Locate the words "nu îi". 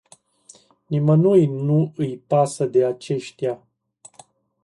1.45-2.17